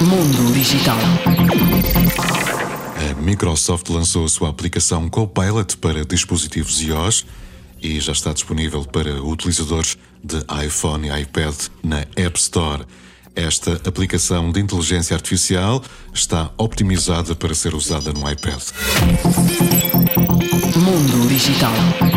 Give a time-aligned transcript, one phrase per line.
[0.00, 0.96] Mundo Digital.
[2.96, 7.26] A Microsoft lançou a sua aplicação Copilot para dispositivos iOS
[7.82, 12.84] e já está disponível para utilizadores de iPhone e iPad na App Store.
[13.36, 15.82] Esta aplicação de inteligência artificial
[16.12, 18.62] está optimizada para ser usada no iPad.
[20.76, 22.13] Mundo Digital.